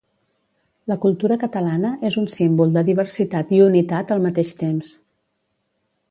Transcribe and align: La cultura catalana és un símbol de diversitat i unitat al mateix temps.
La 0.91 0.95
cultura 1.01 1.35
catalana 1.41 1.91
és 2.09 2.17
un 2.21 2.25
símbol 2.35 2.73
de 2.77 2.83
diversitat 2.87 3.53
i 3.57 3.59
unitat 3.67 4.13
al 4.15 4.23
mateix 4.27 4.55
temps. 4.63 4.95